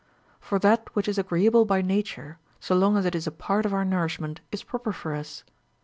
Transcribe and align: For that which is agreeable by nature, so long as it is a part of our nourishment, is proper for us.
For 0.39 0.57
that 0.57 0.87
which 0.95 1.07
is 1.07 1.19
agreeable 1.19 1.63
by 1.63 1.83
nature, 1.83 2.39
so 2.59 2.73
long 2.73 2.97
as 2.97 3.05
it 3.05 3.13
is 3.13 3.27
a 3.27 3.31
part 3.31 3.67
of 3.67 3.73
our 3.75 3.85
nourishment, 3.85 4.41
is 4.51 4.63
proper 4.63 4.91
for 4.91 5.13
us. 5.13 5.43